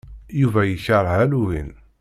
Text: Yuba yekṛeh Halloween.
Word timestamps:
Yuba 0.41 0.61
yekṛeh 0.65 1.13
Halloween. 1.19 1.71